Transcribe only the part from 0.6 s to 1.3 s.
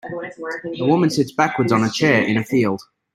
A woman